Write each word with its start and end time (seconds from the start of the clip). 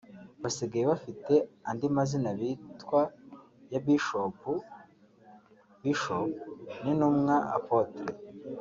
basigaye 0.43 0.85
bafite 0.93 1.33
andi 1.69 1.87
mazina 1.97 2.29
bitwa 2.39 3.01
ya 3.71 3.79
Bishopu 3.85 4.49
“Bishop” 5.81 6.27
n’intumwa 6.83 7.35
“Apotre” 7.57 8.05